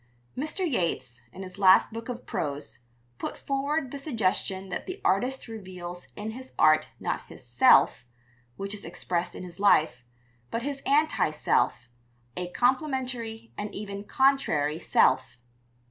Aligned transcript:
Mr. 0.35 0.67
Yeats, 0.67 1.21
in 1.31 1.43
his 1.43 1.59
last 1.59 1.93
book 1.93 2.09
of 2.09 2.25
prose, 2.25 2.79
put 3.19 3.37
forward 3.37 3.91
the 3.91 3.99
suggestion 3.99 4.69
that 4.69 4.87
the 4.87 4.99
artist 5.05 5.47
reveals 5.47 6.07
in 6.15 6.31
his 6.31 6.53
art 6.57 6.87
not 6.99 7.27
his 7.27 7.45
"self" 7.45 8.03
(which 8.55 8.73
is 8.73 8.83
expressed 8.83 9.35
in 9.35 9.43
his 9.43 9.59
life), 9.59 10.03
but 10.49 10.63
his 10.63 10.81
"anti 10.87 11.29
self," 11.29 11.87
a 12.35 12.49
complementary 12.49 13.53
and 13.59 13.75
even 13.75 14.03
contrary 14.03 14.79
self. 14.79 15.37